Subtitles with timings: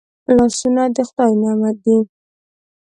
[0.37, 1.97] لاسونه د خدای نعمت دی